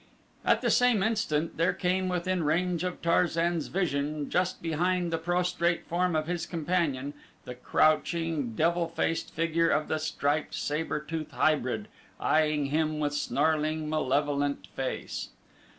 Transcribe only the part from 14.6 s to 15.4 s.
face.